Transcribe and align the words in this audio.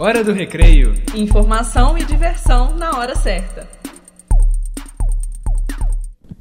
Hora 0.00 0.22
do 0.22 0.32
recreio. 0.32 0.94
Informação 1.12 1.98
e 1.98 2.04
diversão 2.04 2.72
na 2.76 2.96
hora 2.96 3.16
certa. 3.16 3.68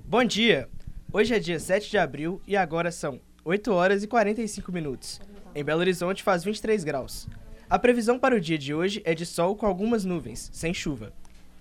Bom 0.05 0.23
dia! 0.23 0.69
Hoje 1.11 1.33
é 1.33 1.39
dia 1.39 1.59
7 1.59 1.89
de 1.89 1.97
abril 1.97 2.39
e 2.45 2.55
agora 2.55 2.91
são 2.91 3.19
8 3.43 3.73
horas 3.73 4.03
e 4.03 4.07
45 4.07 4.71
minutos. 4.71 5.19
Em 5.55 5.63
Belo 5.63 5.79
Horizonte 5.79 6.21
faz 6.21 6.43
23 6.43 6.83
graus. 6.83 7.27
A 7.67 7.79
previsão 7.79 8.19
para 8.19 8.35
o 8.35 8.39
dia 8.39 8.59
de 8.59 8.75
hoje 8.75 9.01
é 9.03 9.15
de 9.15 9.25
sol 9.25 9.55
com 9.55 9.65
algumas 9.65 10.05
nuvens, 10.05 10.51
sem 10.53 10.71
chuva. 10.71 11.11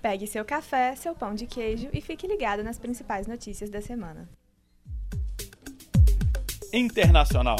Pegue 0.02 0.26
seu 0.26 0.44
café, 0.44 0.94
seu 0.96 1.14
pão 1.14 1.34
de 1.34 1.46
queijo 1.46 1.88
e 1.94 2.02
fique 2.02 2.26
ligado 2.26 2.62
nas 2.62 2.78
principais 2.78 3.26
notícias 3.26 3.70
da 3.70 3.80
semana. 3.80 4.28
Internacional. 6.74 7.56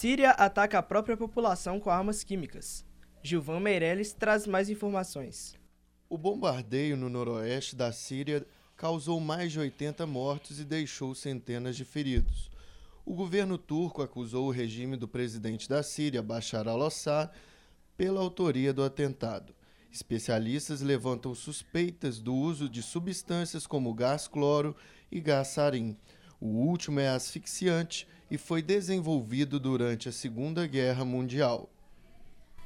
Síria 0.00 0.30
ataca 0.30 0.78
a 0.78 0.82
própria 0.82 1.14
população 1.14 1.78
com 1.78 1.90
armas 1.90 2.24
químicas. 2.24 2.86
Gilvan 3.22 3.60
Meirelles 3.60 4.14
traz 4.14 4.46
mais 4.46 4.70
informações. 4.70 5.54
O 6.08 6.16
bombardeio 6.16 6.96
no 6.96 7.10
noroeste 7.10 7.76
da 7.76 7.92
Síria 7.92 8.46
causou 8.78 9.20
mais 9.20 9.52
de 9.52 9.60
80 9.60 10.06
mortos 10.06 10.58
e 10.58 10.64
deixou 10.64 11.14
centenas 11.14 11.76
de 11.76 11.84
feridos. 11.84 12.50
O 13.04 13.12
governo 13.12 13.58
turco 13.58 14.00
acusou 14.00 14.46
o 14.46 14.50
regime 14.50 14.96
do 14.96 15.06
presidente 15.06 15.68
da 15.68 15.82
Síria, 15.82 16.22
Bashar 16.22 16.66
al-Assad, 16.66 17.30
pela 17.94 18.22
autoria 18.22 18.72
do 18.72 18.82
atentado. 18.82 19.54
Especialistas 19.92 20.80
levantam 20.80 21.34
suspeitas 21.34 22.18
do 22.18 22.34
uso 22.34 22.70
de 22.70 22.82
substâncias 22.82 23.66
como 23.66 23.92
gás 23.92 24.26
cloro 24.26 24.74
e 25.12 25.20
gás 25.20 25.48
sarin. 25.48 25.94
O 26.40 26.46
último 26.46 26.98
é 26.98 27.08
asfixiante 27.08 28.08
e 28.30 28.38
foi 28.38 28.62
desenvolvido 28.62 29.60
durante 29.60 30.08
a 30.08 30.12
Segunda 30.12 30.66
Guerra 30.66 31.04
Mundial. 31.04 31.68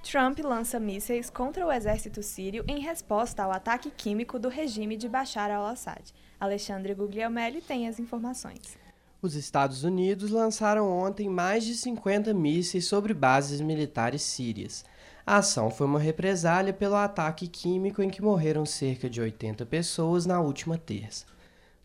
Trump 0.04 0.38
lança 0.40 0.78
mísseis 0.78 1.30
contra 1.30 1.66
o 1.66 1.72
exército 1.72 2.22
sírio 2.22 2.62
em 2.68 2.78
resposta 2.78 3.42
ao 3.42 3.50
ataque 3.50 3.90
químico 3.90 4.38
do 4.38 4.48
regime 4.48 4.96
de 4.96 5.08
Bashar 5.08 5.50
al-Assad. 5.50 6.12
Alexandre 6.38 6.94
Guglielmelli 6.94 7.62
tem 7.62 7.88
as 7.88 7.98
informações. 7.98 8.78
Os 9.22 9.34
Estados 9.34 9.82
Unidos 9.82 10.30
lançaram 10.30 10.86
ontem 10.88 11.28
mais 11.28 11.64
de 11.64 11.74
50 11.74 12.34
mísseis 12.34 12.86
sobre 12.86 13.14
bases 13.14 13.62
militares 13.62 14.20
sírias. 14.22 14.84
A 15.26 15.38
ação 15.38 15.70
foi 15.70 15.86
uma 15.86 15.98
represália 15.98 16.74
pelo 16.74 16.96
ataque 16.96 17.48
químico 17.48 18.02
em 18.02 18.10
que 18.10 18.20
morreram 18.22 18.66
cerca 18.66 19.08
de 19.08 19.22
80 19.22 19.64
pessoas 19.64 20.26
na 20.26 20.38
última 20.38 20.76
terça. 20.76 21.24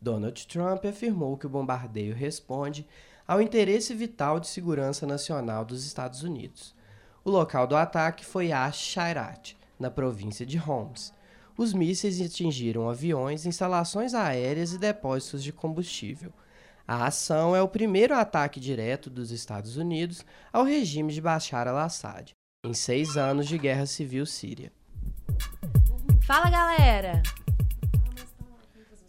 Donald 0.01 0.47
Trump 0.47 0.85
afirmou 0.85 1.37
que 1.37 1.45
o 1.45 1.49
bombardeio 1.49 2.15
responde 2.15 2.87
ao 3.27 3.41
interesse 3.41 3.93
vital 3.93 4.39
de 4.39 4.47
segurança 4.47 5.05
nacional 5.05 5.63
dos 5.63 5.85
Estados 5.85 6.23
Unidos. 6.23 6.73
O 7.23 7.29
local 7.29 7.67
do 7.67 7.75
ataque 7.75 8.25
foi 8.25 8.51
Ash-Shairat, 8.51 9.55
na 9.79 9.91
província 9.91 10.45
de 10.45 10.57
Homs. 10.57 11.13
Os 11.57 11.73
mísseis 11.73 12.21
atingiram 12.21 12.89
aviões, 12.89 13.45
instalações 13.45 14.13
aéreas 14.13 14.73
e 14.73 14.77
depósitos 14.77 15.43
de 15.43 15.51
combustível. 15.51 16.31
A 16.87 17.05
ação 17.05 17.55
é 17.55 17.61
o 17.61 17.67
primeiro 17.67 18.15
ataque 18.15 18.59
direto 18.59 19.09
dos 19.09 19.29
Estados 19.29 19.77
Unidos 19.77 20.25
ao 20.51 20.63
regime 20.63 21.13
de 21.13 21.21
Bashar 21.21 21.67
al-Assad, 21.67 22.31
em 22.65 22.73
seis 22.73 23.15
anos 23.15 23.47
de 23.47 23.57
guerra 23.57 23.85
civil 23.85 24.25
síria. 24.25 24.71
Fala 26.21 26.49
galera! 26.49 27.21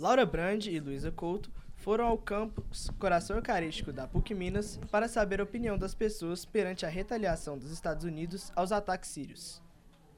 Laura 0.00 0.24
Brand 0.24 0.64
e 0.64 0.80
Luísa 0.80 1.12
Couto 1.12 1.52
foram 1.74 2.06
ao 2.06 2.16
campus 2.16 2.88
Coração 2.98 3.36
Eucarístico 3.36 3.92
da 3.92 4.06
PUC 4.06 4.34
Minas 4.34 4.80
para 4.90 5.06
saber 5.06 5.40
a 5.40 5.44
opinião 5.44 5.76
das 5.76 5.94
pessoas 5.94 6.42
perante 6.42 6.86
a 6.86 6.88
retaliação 6.88 7.58
dos 7.58 7.70
Estados 7.70 8.02
Unidos 8.06 8.50
aos 8.56 8.72
ataques 8.72 9.10
sírios. 9.10 9.62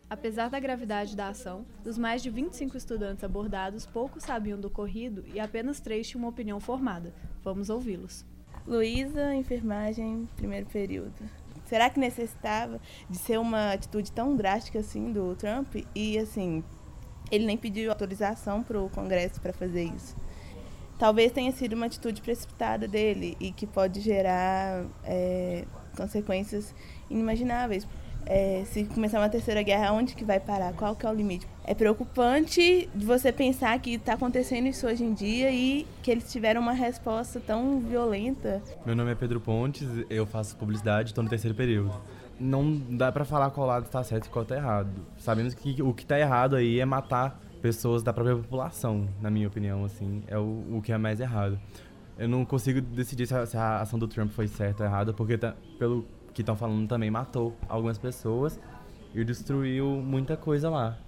Apesar 0.08 0.48
da 0.48 0.60
gravidade 0.60 1.16
da 1.16 1.30
ação, 1.30 1.66
dos 1.82 1.98
mais 1.98 2.22
de 2.22 2.30
25 2.30 2.76
estudantes 2.76 3.24
abordados, 3.24 3.84
poucos 3.84 4.22
sabiam 4.22 4.60
do 4.60 4.68
ocorrido 4.68 5.24
e 5.26 5.40
apenas 5.40 5.80
três 5.80 6.06
tinham 6.06 6.22
uma 6.22 6.30
opinião 6.30 6.60
formada. 6.60 7.12
Vamos 7.42 7.68
ouvi-los. 7.68 8.24
Luísa, 8.64 9.34
enfermagem, 9.34 10.28
primeiro 10.36 10.66
período. 10.66 11.28
Será 11.64 11.90
que 11.90 11.98
necessitava 11.98 12.80
de 13.10 13.18
ser 13.18 13.36
uma 13.36 13.72
atitude 13.72 14.12
tão 14.12 14.36
drástica 14.36 14.78
assim 14.78 15.12
do 15.12 15.34
Trump? 15.34 15.74
E 15.92 16.18
assim, 16.20 16.62
ele 17.32 17.46
nem 17.46 17.56
pediu 17.56 17.90
autorização 17.90 18.62
para 18.62 18.80
o 18.80 18.88
Congresso 18.90 19.40
para 19.40 19.52
fazer 19.52 19.84
isso 19.84 20.14
talvez 21.02 21.32
tenha 21.32 21.50
sido 21.50 21.72
uma 21.72 21.86
atitude 21.86 22.22
precipitada 22.22 22.86
dele 22.86 23.36
e 23.40 23.50
que 23.50 23.66
pode 23.66 24.00
gerar 24.00 24.84
é, 25.02 25.64
consequências 25.96 26.72
inimagináveis. 27.10 27.88
É, 28.24 28.62
se 28.66 28.84
começar 28.84 29.18
uma 29.18 29.28
terceira 29.28 29.64
guerra, 29.64 29.92
onde 29.92 30.14
que 30.14 30.24
vai 30.24 30.38
parar? 30.38 30.72
Qual 30.74 30.94
que 30.94 31.04
é 31.04 31.10
o 31.10 31.12
limite? 31.12 31.44
É 31.64 31.74
preocupante 31.74 32.88
você 32.94 33.32
pensar 33.32 33.76
que 33.80 33.94
está 33.94 34.12
acontecendo 34.12 34.68
isso 34.68 34.86
hoje 34.86 35.02
em 35.02 35.12
dia 35.12 35.50
e 35.50 35.88
que 36.04 36.10
eles 36.10 36.30
tiveram 36.30 36.60
uma 36.60 36.72
resposta 36.72 37.40
tão 37.40 37.80
violenta. 37.80 38.62
Meu 38.86 38.94
nome 38.94 39.10
é 39.10 39.16
Pedro 39.16 39.40
Pontes, 39.40 39.88
eu 40.08 40.24
faço 40.24 40.54
publicidade, 40.54 41.10
estou 41.10 41.24
no 41.24 41.28
terceiro 41.28 41.56
período. 41.56 41.92
Não 42.42 42.76
dá 42.96 43.12
para 43.12 43.24
falar 43.24 43.50
qual 43.50 43.66
lado 43.66 43.84
está 43.84 44.02
certo 44.02 44.26
e 44.26 44.30
qual 44.30 44.42
está 44.42 44.56
errado. 44.56 44.90
Sabemos 45.16 45.54
que 45.54 45.80
o 45.80 45.94
que 45.94 46.02
está 46.02 46.18
errado 46.18 46.56
aí 46.56 46.80
é 46.80 46.84
matar 46.84 47.40
pessoas 47.62 48.02
da 48.02 48.12
própria 48.12 48.36
população, 48.36 49.08
na 49.20 49.30
minha 49.30 49.46
opinião, 49.46 49.84
assim, 49.84 50.24
é 50.26 50.36
o, 50.36 50.64
o 50.72 50.82
que 50.82 50.92
é 50.92 50.98
mais 50.98 51.20
errado. 51.20 51.58
Eu 52.18 52.28
não 52.28 52.44
consigo 52.44 52.80
decidir 52.80 53.26
se 53.26 53.34
a, 53.34 53.46
se 53.46 53.56
a 53.56 53.80
ação 53.80 53.98
do 53.98 54.08
Trump 54.08 54.30
foi 54.32 54.48
certa 54.48 54.82
ou 54.82 54.88
errada, 54.88 55.12
porque 55.12 55.38
tá, 55.38 55.54
pelo 55.78 56.04
que 56.34 56.42
estão 56.42 56.56
falando 56.56 56.88
também 56.88 57.10
matou 57.10 57.56
algumas 57.68 57.98
pessoas 57.98 58.58
e 59.14 59.24
destruiu 59.24 59.86
muita 59.86 60.36
coisa 60.36 60.68
lá. 60.68 60.98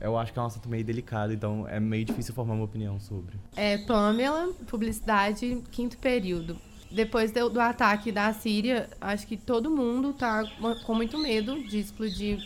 Eu 0.00 0.16
acho 0.16 0.32
que 0.32 0.38
é 0.38 0.42
um 0.42 0.46
assunto 0.46 0.68
meio 0.68 0.84
delicado, 0.84 1.32
então 1.32 1.66
é 1.68 1.80
meio 1.80 2.04
difícil 2.04 2.32
formar 2.32 2.54
uma 2.54 2.64
opinião 2.64 3.00
sobre. 3.00 3.36
É, 3.56 3.78
Pamela, 3.78 4.52
publicidade, 4.68 5.62
quinto 5.72 5.98
período. 5.98 6.56
Depois 6.90 7.30
do, 7.30 7.50
do 7.50 7.60
ataque 7.60 8.10
da 8.10 8.32
Síria, 8.32 8.88
acho 9.00 9.26
que 9.26 9.36
todo 9.36 9.70
mundo 9.70 10.12
tá 10.12 10.42
com 10.86 10.94
muito 10.94 11.18
medo 11.18 11.62
de 11.64 11.78
explodir 11.78 12.38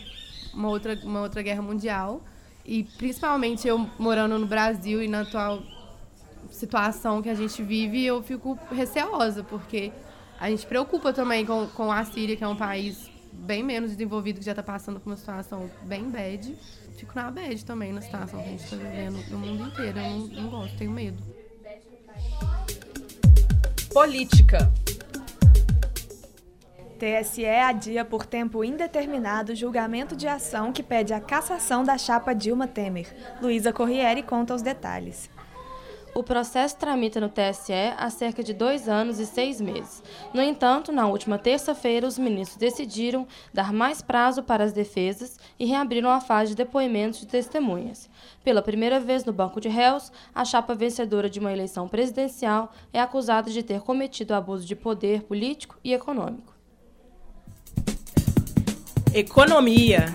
uma 0.53 0.69
outra, 0.69 0.99
uma 1.03 1.21
outra 1.21 1.41
guerra 1.41 1.61
mundial. 1.61 2.21
E 2.65 2.83
principalmente 2.83 3.67
eu 3.67 3.77
morando 3.97 4.37
no 4.37 4.45
Brasil 4.45 5.01
e 5.01 5.07
na 5.07 5.21
atual 5.21 5.63
situação 6.49 7.21
que 7.21 7.29
a 7.29 7.33
gente 7.33 7.61
vive, 7.63 8.05
eu 8.05 8.21
fico 8.21 8.57
receosa, 8.71 9.43
porque 9.43 9.91
a 10.39 10.49
gente 10.49 10.65
preocupa 10.65 11.13
também 11.13 11.45
com, 11.45 11.67
com 11.67 11.91
a 11.91 12.03
Síria, 12.03 12.35
que 12.35 12.43
é 12.43 12.47
um 12.47 12.55
país 12.55 13.09
bem 13.31 13.63
menos 13.63 13.91
desenvolvido, 13.91 14.39
que 14.39 14.45
já 14.45 14.51
está 14.51 14.63
passando 14.63 14.99
por 14.99 15.09
uma 15.09 15.17
situação 15.17 15.69
bem 15.83 16.09
bad. 16.09 16.55
Fico 16.97 17.13
na 17.15 17.31
bad 17.31 17.65
também 17.65 17.91
na 17.91 18.01
situação 18.01 18.39
que 18.41 18.47
a 18.47 18.51
gente 18.51 18.63
está 18.63 18.75
vivendo 18.75 19.17
no 19.29 19.39
mundo 19.39 19.67
inteiro. 19.67 19.99
Eu 19.99 20.09
não, 20.09 20.27
não 20.27 20.49
gosto, 20.49 20.77
tenho 20.77 20.91
medo. 20.91 21.21
Política. 23.93 24.73
TSE 26.97 27.45
adia 27.45 28.03
por 28.03 28.25
tempo 28.25 28.63
indeterminado 28.63 29.55
julgamento 29.55 30.15
de 30.15 30.27
ação 30.27 30.73
que 30.73 30.81
pede 30.81 31.13
a 31.13 31.19
cassação 31.19 31.83
da 31.83 31.95
chapa 31.95 32.33
Dilma 32.33 32.67
Temer. 32.67 33.13
Luísa 33.39 33.71
Corriere 33.71 34.23
conta 34.23 34.55
os 34.55 34.63
detalhes. 34.63 35.29
O 36.15 36.21
processo 36.21 36.77
tramita 36.77 37.19
no 37.19 37.27
TSE 37.27 37.73
há 37.97 38.07
cerca 38.11 38.43
de 38.43 38.53
dois 38.53 38.87
anos 38.87 39.19
e 39.19 39.25
seis 39.25 39.59
meses. 39.59 40.03
No 40.31 40.43
entanto, 40.43 40.91
na 40.91 41.07
última 41.07 41.39
terça-feira, 41.39 42.05
os 42.05 42.19
ministros 42.19 42.57
decidiram 42.57 43.27
dar 43.51 43.73
mais 43.73 43.99
prazo 43.99 44.43
para 44.43 44.63
as 44.63 44.71
defesas 44.71 45.39
e 45.57 45.65
reabriram 45.65 46.11
a 46.11 46.21
fase 46.21 46.51
de 46.51 46.57
depoimentos 46.57 47.19
de 47.19 47.25
testemunhas. 47.25 48.07
Pela 48.43 48.61
primeira 48.61 48.99
vez 48.99 49.25
no 49.25 49.33
banco 49.33 49.59
de 49.59 49.69
réus, 49.69 50.11
a 50.35 50.45
chapa 50.45 50.75
vencedora 50.75 51.27
de 51.27 51.39
uma 51.39 51.51
eleição 51.51 51.87
presidencial 51.87 52.71
é 52.93 53.01
acusada 53.01 53.49
de 53.49 53.63
ter 53.63 53.81
cometido 53.81 54.35
abuso 54.35 54.67
de 54.67 54.75
poder 54.75 55.23
político 55.23 55.79
e 55.83 55.93
econômico. 55.93 56.53
Economia. 59.15 60.13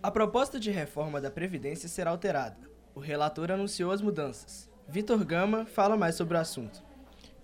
A 0.00 0.10
proposta 0.10 0.58
de 0.58 0.70
reforma 0.70 1.20
da 1.20 1.32
Previdência 1.32 1.88
será 1.88 2.12
alterada. 2.12 2.69
O 2.94 3.00
relator 3.00 3.50
anunciou 3.50 3.92
as 3.92 4.02
mudanças. 4.02 4.68
Vitor 4.88 5.24
Gama 5.24 5.64
fala 5.64 5.96
mais 5.96 6.16
sobre 6.16 6.36
o 6.36 6.40
assunto. 6.40 6.82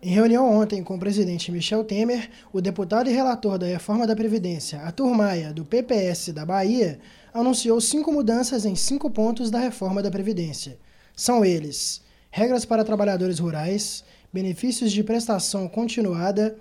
Em 0.02 0.10
reunião 0.10 0.50
ontem 0.50 0.82
com 0.82 0.96
o 0.96 0.98
presidente 0.98 1.50
Michel 1.50 1.84
Temer, 1.84 2.28
o 2.52 2.60
deputado 2.60 3.08
e 3.08 3.12
relator 3.12 3.56
da 3.56 3.66
reforma 3.66 4.06
da 4.06 4.14
Previdência, 4.14 4.80
Arthur 4.80 5.14
Maia, 5.14 5.52
do 5.52 5.64
PPS 5.64 6.32
da 6.32 6.44
Bahia, 6.44 6.98
anunciou 7.32 7.80
cinco 7.80 8.12
mudanças 8.12 8.64
em 8.64 8.74
cinco 8.74 9.10
pontos 9.10 9.50
da 9.50 9.58
reforma 9.58 10.02
da 10.02 10.10
Previdência. 10.10 10.78
São 11.14 11.44
eles: 11.44 12.02
regras 12.30 12.64
para 12.64 12.84
trabalhadores 12.84 13.38
rurais, 13.38 14.04
benefícios 14.32 14.92
de 14.92 15.02
prestação 15.02 15.68
continuada, 15.68 16.56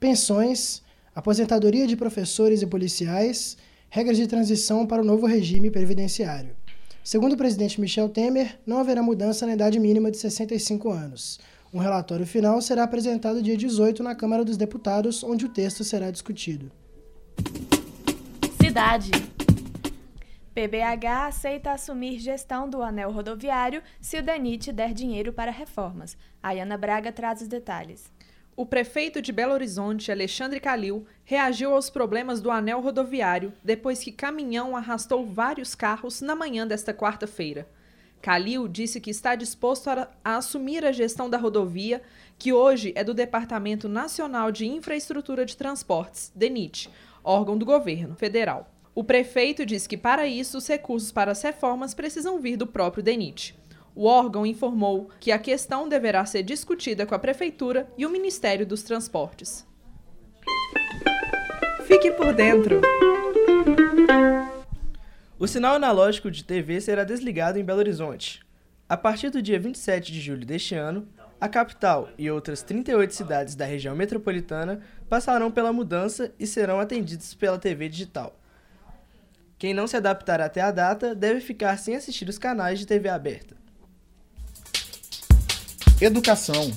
pensões, 0.00 0.82
aposentadoria 1.14 1.86
de 1.86 1.96
professores 1.96 2.62
e 2.62 2.66
policiais, 2.66 3.56
regras 3.88 4.16
de 4.16 4.26
transição 4.26 4.86
para 4.86 5.02
o 5.02 5.04
novo 5.04 5.26
regime 5.26 5.70
previdenciário. 5.70 6.59
Segundo 7.02 7.32
o 7.32 7.36
presidente 7.36 7.80
Michel 7.80 8.08
Temer, 8.08 8.58
não 8.66 8.78
haverá 8.78 9.02
mudança 9.02 9.46
na 9.46 9.54
idade 9.54 9.78
mínima 9.78 10.10
de 10.10 10.16
65 10.18 10.90
anos. 10.90 11.40
Um 11.72 11.78
relatório 11.78 12.26
final 12.26 12.60
será 12.60 12.84
apresentado 12.84 13.42
dia 13.42 13.56
18 13.56 14.02
na 14.02 14.14
Câmara 14.14 14.44
dos 14.44 14.56
Deputados, 14.56 15.22
onde 15.22 15.46
o 15.46 15.48
texto 15.48 15.84
será 15.84 16.10
discutido. 16.10 16.70
Mobilidade. 18.70 19.10
PBH 20.54 21.26
aceita 21.26 21.72
assumir 21.72 22.20
gestão 22.20 22.70
do 22.70 22.82
anel 22.82 23.10
rodoviário 23.10 23.82
se 24.00 24.16
o 24.16 24.22
DENIT 24.22 24.70
der 24.70 24.94
dinheiro 24.94 25.32
para 25.32 25.50
reformas. 25.50 26.16
Ayana 26.40 26.78
Braga 26.78 27.10
traz 27.10 27.42
os 27.42 27.48
detalhes. 27.48 28.12
O 28.60 28.66
prefeito 28.66 29.22
de 29.22 29.32
Belo 29.32 29.54
Horizonte, 29.54 30.12
Alexandre 30.12 30.60
Calil, 30.60 31.06
reagiu 31.24 31.72
aos 31.72 31.88
problemas 31.88 32.42
do 32.42 32.50
anel 32.50 32.82
rodoviário 32.82 33.54
depois 33.64 34.00
que 34.00 34.12
caminhão 34.12 34.76
arrastou 34.76 35.24
vários 35.24 35.74
carros 35.74 36.20
na 36.20 36.36
manhã 36.36 36.66
desta 36.66 36.92
quarta-feira. 36.92 37.66
Calil 38.20 38.68
disse 38.68 39.00
que 39.00 39.08
está 39.08 39.34
disposto 39.34 39.88
a, 39.88 40.10
assumir 40.22 40.84
a 40.84 40.92
gestão 40.92 41.30
da 41.30 41.38
rodovia, 41.38 42.02
que 42.38 42.52
hoje 42.52 42.92
é 42.94 43.02
do 43.02 43.14
Departamento 43.14 43.88
Nacional 43.88 44.52
de 44.52 44.66
Infraestrutura 44.66 45.46
de 45.46 45.56
Transportes, 45.56 46.30
DENIT, 46.34 46.90
órgão 47.24 47.56
do 47.56 47.64
governo 47.64 48.14
federal. 48.14 48.70
O 48.94 49.02
prefeito 49.02 49.64
diz 49.64 49.86
que, 49.86 49.96
para 49.96 50.26
isso, 50.26 50.58
os 50.58 50.68
recursos 50.68 51.10
para 51.10 51.32
as 51.32 51.40
reformas 51.40 51.94
precisam 51.94 52.38
vir 52.38 52.58
do 52.58 52.66
próprio 52.66 53.02
DENIT. 53.02 53.58
O 53.94 54.06
órgão 54.06 54.46
informou 54.46 55.10
que 55.18 55.32
a 55.32 55.38
questão 55.38 55.88
deverá 55.88 56.24
ser 56.24 56.42
discutida 56.42 57.04
com 57.04 57.14
a 57.14 57.18
Prefeitura 57.18 57.90
e 57.98 58.06
o 58.06 58.10
Ministério 58.10 58.66
dos 58.66 58.82
Transportes. 58.82 59.66
Fique 61.86 62.10
por 62.12 62.32
dentro! 62.32 62.80
O 65.38 65.46
sinal 65.46 65.74
analógico 65.74 66.30
de 66.30 66.44
TV 66.44 66.80
será 66.80 67.02
desligado 67.02 67.58
em 67.58 67.64
Belo 67.64 67.80
Horizonte. 67.80 68.40
A 68.88 68.96
partir 68.96 69.30
do 69.30 69.40
dia 69.40 69.58
27 69.58 70.12
de 70.12 70.20
julho 70.20 70.44
deste 70.44 70.74
ano, 70.74 71.08
a 71.40 71.48
capital 71.48 72.10
e 72.18 72.30
outras 72.30 72.62
38 72.62 73.14
cidades 73.14 73.54
da 73.54 73.64
região 73.64 73.96
metropolitana 73.96 74.82
passarão 75.08 75.50
pela 75.50 75.72
mudança 75.72 76.32
e 76.38 76.46
serão 76.46 76.78
atendidos 76.78 77.34
pela 77.34 77.58
TV 77.58 77.88
digital. 77.88 78.38
Quem 79.58 79.74
não 79.74 79.86
se 79.86 79.96
adaptar 79.96 80.40
até 80.40 80.60
a 80.60 80.70
data 80.70 81.14
deve 81.14 81.40
ficar 81.40 81.78
sem 81.78 81.96
assistir 81.96 82.28
os 82.28 82.38
canais 82.38 82.78
de 82.78 82.86
TV 82.86 83.08
aberta. 83.08 83.59
Educação. 86.02 86.70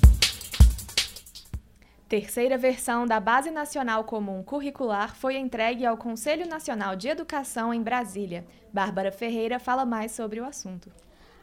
Terceira 2.10 2.58
versão 2.58 3.08
da 3.08 3.22
Base 3.22 3.50
Nacional 3.52 4.04
Comum 4.04 4.44
Curricular 4.44 5.16
foi 5.16 5.38
entregue 5.38 5.86
ao 5.86 5.96
Conselho 5.96 6.46
Nacional 6.46 6.98
de 6.98 7.08
Educação 7.08 7.74
em 7.74 7.82
Brasília. 7.82 8.46
Bárbara 8.74 9.14
Ferreira 9.14 9.60
fala 9.60 9.86
mais 9.86 10.12
sobre 10.12 10.42
o 10.42 10.46
assunto. 10.46 10.92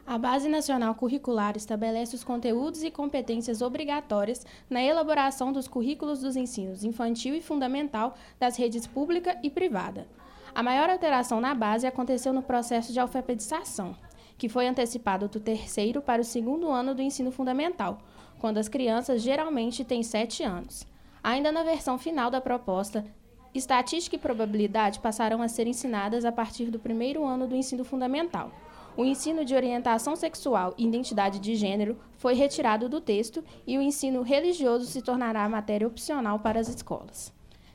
A 0.05 0.15
Base 0.19 0.47
Nacional 0.47 0.93
Curricular 0.93 1.57
estabelece 1.57 2.15
os 2.15 2.23
conteúdos 2.23 2.83
e 2.83 2.91
competências 2.91 3.63
obrigatórias 3.63 4.45
na 4.69 4.83
elaboração 4.83 5.51
dos 5.51 5.67
currículos 5.67 6.21
dos 6.21 6.35
ensinos 6.35 6.83
infantil 6.83 7.33
e 7.33 7.41
fundamental 7.41 8.15
das 8.39 8.57
redes 8.57 8.85
pública 8.85 9.39
e 9.41 9.49
privada. 9.49 10.05
A 10.53 10.61
maior 10.61 10.87
alteração 10.87 11.41
na 11.41 11.55
base 11.55 11.87
aconteceu 11.87 12.31
no 12.31 12.43
processo 12.43 12.93
de 12.93 12.99
alfabetização, 12.99 13.95
que 14.41 14.49
foi 14.49 14.67
antecipado 14.67 15.27
do 15.27 15.39
terceiro 15.39 16.01
para 16.01 16.19
o 16.19 16.25
segundo 16.25 16.67
ano 16.71 16.95
do 16.95 17.01
ensino 17.03 17.31
fundamental, 17.31 17.99
quando 18.39 18.57
as 18.57 18.67
crianças 18.67 19.21
geralmente 19.21 19.83
têm 19.83 20.01
7 20.01 20.41
anos. 20.41 20.83
Ainda 21.23 21.51
na 21.51 21.61
versão 21.61 21.95
final 21.95 22.31
da 22.31 22.41
proposta, 22.41 23.05
estatística 23.53 24.15
e 24.15 24.19
probabilidade 24.19 24.99
passarão 24.99 25.43
a 25.43 25.47
ser 25.47 25.67
ensinadas 25.67 26.25
a 26.25 26.31
partir 26.31 26.71
do 26.71 26.79
primeiro 26.79 27.23
ano 27.23 27.45
do 27.45 27.55
ensino 27.55 27.83
fundamental. 27.83 28.49
O 28.97 29.05
ensino 29.05 29.45
de 29.45 29.53
orientação 29.53 30.15
sexual 30.15 30.73
e 30.75 30.87
identidade 30.87 31.37
de 31.37 31.53
gênero 31.53 31.99
foi 32.17 32.33
retirado 32.33 32.89
do 32.89 32.99
texto 32.99 33.43
e 33.67 33.77
o 33.77 33.81
ensino 33.81 34.23
religioso 34.23 34.87
se 34.87 35.03
tornará 35.03 35.47
matéria 35.47 35.87
opcional 35.87 36.39
para 36.39 36.59
as 36.59 36.67
escolas. 36.67 37.31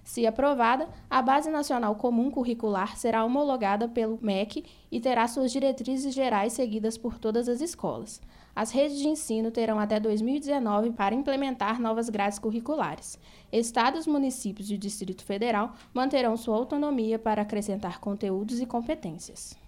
Se 0.07 0.25
aprovada, 0.25 0.89
a 1.11 1.21
Base 1.21 1.51
Nacional 1.51 1.97
Comum 1.97 2.31
Curricular 2.31 2.97
será 2.97 3.25
homologada 3.25 3.89
pelo 3.89 4.21
MEC 4.23 4.65
e 4.91 5.01
terá 5.01 5.27
suas 5.27 5.51
diretrizes 5.51 6.15
gerais 6.15 6.53
seguidas 6.53 6.97
por 6.97 7.19
todas 7.19 7.49
as 7.49 7.61
escolas. 7.61 8.23
As 8.55 8.71
redes 8.71 8.99
de 8.99 9.09
ensino 9.09 9.51
terão 9.51 9.81
até 9.81 9.99
2019 9.99 10.93
para 10.93 11.13
implementar 11.13 11.81
novas 11.81 12.09
grades 12.09 12.39
curriculares. 12.39 13.19
Estados, 13.51 14.07
municípios 14.07 14.71
e 14.71 14.79
Distrito 14.79 15.25
Federal 15.25 15.75
manterão 15.93 16.37
sua 16.37 16.57
autonomia 16.57 17.19
para 17.19 17.43
acrescentar 17.43 17.99
conteúdos 17.99 18.61
e 18.61 18.65
competências. 18.65 19.59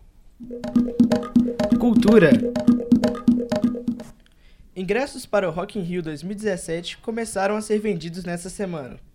Cultura. 1.81 2.31
Ingressos 4.75 5.26
para 5.26 5.49
o 5.49 5.52
Rock 5.52 5.81
in 5.81 5.82
Rio 5.82 6.00
2017 6.00 6.99
começaram 6.99 7.56
a 7.56 7.61
ser 7.61 7.81
vendidos 7.81 8.23
nesta 8.23 8.49
semana. 8.49 9.07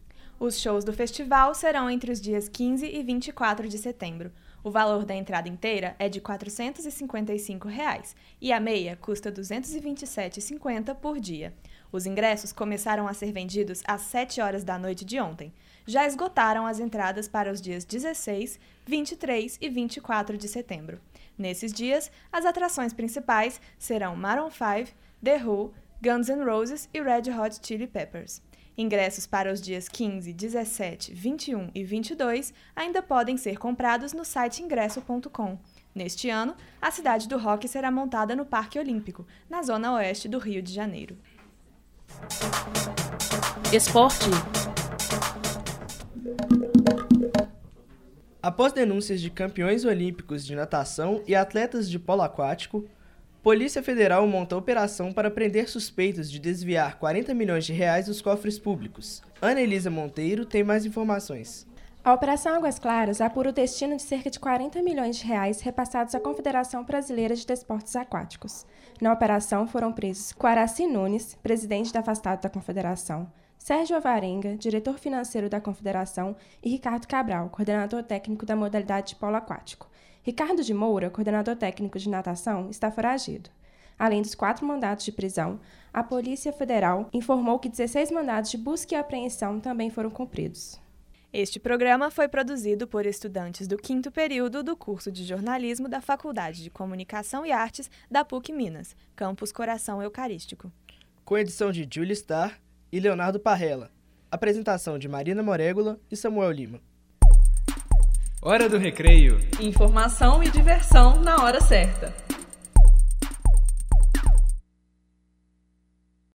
Os 0.44 0.60
shows 0.60 0.84
do 0.84 0.92
festival 0.92 1.56
serão 1.56 1.90
entre 1.90 2.12
os 2.12 2.20
dias 2.20 2.50
15 2.50 2.86
e 2.86 3.02
24 3.02 3.66
de 3.66 3.78
setembro. 3.78 4.30
O 4.62 4.70
valor 4.70 5.06
da 5.06 5.16
entrada 5.16 5.48
inteira 5.48 5.96
é 5.98 6.10
de 6.10 6.20
455 6.20 7.70
reais, 7.70 8.14
e 8.42 8.52
a 8.52 8.60
meia 8.60 8.98
custa 8.98 9.30
R$ 9.30 9.36
227,50 9.38 10.96
por 10.96 11.18
dia. 11.18 11.54
Os 11.94 12.06
ingressos 12.06 12.52
começaram 12.52 13.08
a 13.08 13.14
ser 13.14 13.32
vendidos 13.32 13.82
às 13.88 14.02
7 14.02 14.42
horas 14.42 14.66
da 14.66 14.78
noite 14.78 15.06
de 15.06 15.18
ontem. 15.18 15.54
Já 15.88 16.06
esgotaram 16.06 16.68
as 16.68 16.78
entradas 16.78 17.30
para 17.30 17.50
os 17.50 17.62
dias 17.62 17.86
16, 17.86 18.60
23 18.86 19.58
e 19.62 19.70
24 19.70 20.38
de 20.38 20.50
setembro. 20.50 21.00
Nesses 21.38 21.72
dias, 21.72 22.12
as 22.30 22.46
atrações 22.46 22.92
principais 22.92 23.62
serão 23.80 24.14
Maroon 24.14 24.52
5, 24.52 24.94
The 25.24 25.42
Who, 25.42 25.74
Guns 26.04 26.28
N' 26.28 26.44
Roses 26.44 26.90
e 26.94 27.02
Red 27.02 27.32
Hot 27.32 27.66
Chili 27.66 27.88
Peppers. 27.88 28.42
Ingressos 28.78 29.28
para 29.28 29.54
os 29.54 29.62
dias 29.62 29.88
15, 29.88 30.34
17, 30.34 31.14
21 31.14 31.70
e 31.76 31.84
22 31.84 32.54
ainda 32.76 33.04
podem 33.04 33.38
ser 33.38 33.58
comprados 33.58 34.14
no 34.14 34.26
site 34.26 34.64
ingresso.com. 34.64 35.60
Neste 35.94 36.30
ano, 36.30 36.56
a 36.82 36.90
cidade 36.90 37.28
do 37.28 37.38
rock 37.38 37.68
será 37.68 37.92
montada 37.92 38.36
no 38.36 38.46
Parque 38.46 38.80
Olímpico, 38.80 39.28
na 39.48 39.62
zona 39.62 39.94
oeste 39.94 40.28
do 40.28 40.40
Rio 40.40 40.62
de 40.62 40.74
Janeiro. 40.74 41.16
Esporte. 43.72 44.30
Após 48.42 48.74
denúncias 48.74 49.22
de 49.22 49.30
campeões 49.30 49.86
olímpicos 49.86 50.44
de 50.44 50.56
natação 50.56 51.24
e 51.28 51.36
atletas 51.36 51.90
de 51.90 52.00
polo 52.00 52.24
aquático, 52.24 52.84
Polícia 53.44 53.84
Federal 53.84 54.26
monta 54.26 54.56
operação 54.56 55.12
para 55.12 55.30
prender 55.30 55.68
suspeitos 55.68 56.32
de 56.32 56.40
desviar 56.40 56.98
40 56.98 57.34
milhões 57.34 57.66
de 57.66 57.74
reais 57.74 58.06
dos 58.06 58.22
cofres 58.22 58.58
públicos. 58.58 59.22
Ana 59.42 59.60
Elisa 59.60 59.90
Monteiro 59.90 60.46
tem 60.46 60.64
mais 60.64 60.86
informações. 60.86 61.68
A 62.06 62.14
Operação 62.14 62.56
Águas 62.56 62.80
Claras 62.80 63.20
apura 63.20 63.50
o 63.50 63.54
destino 63.54 63.98
de 63.98 64.02
cerca 64.02 64.30
de 64.30 64.40
40 64.40 64.82
milhões 64.82 65.18
de 65.18 65.26
reais 65.26 65.60
repassados 65.60 66.16
à 66.16 66.22
Confederação 66.22 66.86
Brasileira 66.86 67.36
de 67.36 67.46
Desportos 67.46 67.94
Aquáticos. 67.98 68.66
Na 69.02 69.12
operação 69.12 69.68
foram 69.68 69.92
presos 69.92 70.32
Quaraci 70.32 70.88
Nunes, 70.88 71.36
presidente 71.44 71.92
da 71.92 72.00
afastado 72.00 72.42
da 72.42 72.50
Confederação, 72.50 73.30
Sérgio 73.58 73.98
Avarenga, 73.98 74.56
diretor 74.56 74.98
financeiro 74.98 75.50
da 75.50 75.60
Confederação, 75.60 76.34
e 76.64 76.70
Ricardo 76.70 77.08
Cabral, 77.10 77.50
coordenador 77.50 78.04
técnico 78.04 78.46
da 78.46 78.56
modalidade 78.56 79.10
de 79.10 79.16
polo 79.18 79.36
aquático. 79.36 79.90
Ricardo 80.24 80.64
de 80.64 80.74
Moura, 80.74 81.10
coordenador 81.10 81.58
técnico 81.58 82.00
de 82.00 82.10
natação, 82.10 82.70
está 82.70 82.90
foragido. 82.90 83.50
Além 84.00 84.22
dos 84.22 84.34
quatro 84.34 84.66
mandados 84.66 85.04
de 85.04 85.12
prisão, 85.12 85.60
a 85.94 86.02
Polícia 86.02 86.54
Federal 86.54 87.10
informou 87.14 87.60
que 87.60 87.68
16 87.68 88.10
mandados 88.10 88.50
de 88.50 88.58
busca 88.58 88.96
e 88.96 88.98
apreensão 88.98 89.60
também 89.60 89.90
foram 89.90 90.10
cumpridos. 90.10 90.82
Este 91.34 91.60
programa 91.60 92.10
foi 92.10 92.30
produzido 92.30 92.88
por 92.88 93.06
estudantes 93.06 93.68
do 93.68 93.76
quinto 93.76 94.12
período 94.12 94.64
do 94.64 94.78
curso 94.78 95.12
de 95.12 95.26
jornalismo 95.26 95.90
da 95.90 96.00
Faculdade 96.00 96.64
de 96.64 96.70
Comunicação 96.70 97.46
e 97.46 97.52
Artes 97.52 97.92
da 98.10 98.24
PUC 98.24 98.54
Minas, 98.54 98.96
campus 99.16 99.52
Coração 99.52 100.02
Eucarístico. 100.02 100.72
Com 101.26 101.38
edição 101.38 101.70
de 101.70 101.86
Julie 101.92 102.14
Starr 102.14 102.62
e 102.92 103.00
Leonardo 103.00 103.42
Parrella. 103.42 103.92
Apresentação 104.32 104.98
de 104.98 105.10
Marina 105.10 105.44
Morégola 105.44 106.00
e 106.10 106.16
Samuel 106.16 106.52
Lima. 106.52 106.93
Hora 108.46 108.68
do 108.68 108.78
recreio. 108.78 109.40
Informação 109.62 110.44
e 110.44 110.50
diversão 110.50 111.22
na 111.22 111.42
hora 111.42 111.62
certa. 111.62 112.14